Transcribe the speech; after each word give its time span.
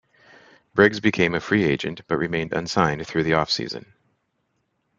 Briggs 0.73 0.99
became 0.99 1.35
a 1.35 1.39
free 1.39 1.63
agent 1.63 2.01
but 2.07 2.17
remained 2.17 2.53
unsigned 2.53 3.05
through 3.05 3.21
the 3.21 3.33
offseason. 3.33 3.85